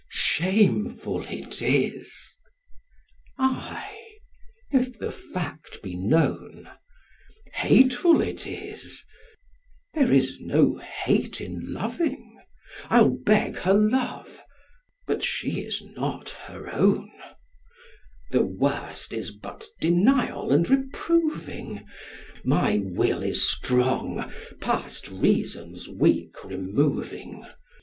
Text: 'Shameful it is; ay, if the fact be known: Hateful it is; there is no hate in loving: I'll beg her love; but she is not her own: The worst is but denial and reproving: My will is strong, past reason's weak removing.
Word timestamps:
'Shameful 0.09 1.27
it 1.27 1.61
is; 1.61 2.35
ay, 3.37 3.95
if 4.71 4.97
the 4.97 5.11
fact 5.11 5.79
be 5.83 5.93
known: 5.95 6.67
Hateful 7.53 8.19
it 8.19 8.47
is; 8.47 9.03
there 9.93 10.11
is 10.11 10.39
no 10.39 10.77
hate 10.77 11.39
in 11.39 11.71
loving: 11.71 12.35
I'll 12.89 13.11
beg 13.11 13.57
her 13.57 13.75
love; 13.75 14.41
but 15.05 15.21
she 15.23 15.59
is 15.61 15.83
not 15.83 16.31
her 16.47 16.67
own: 16.71 17.11
The 18.31 18.41
worst 18.43 19.13
is 19.13 19.29
but 19.29 19.67
denial 19.79 20.51
and 20.51 20.67
reproving: 20.67 21.85
My 22.43 22.79
will 22.83 23.21
is 23.21 23.47
strong, 23.47 24.33
past 24.59 25.11
reason's 25.11 25.87
weak 25.87 26.43
removing. 26.43 27.45